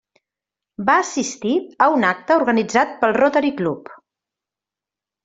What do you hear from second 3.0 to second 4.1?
pel Rotary Club.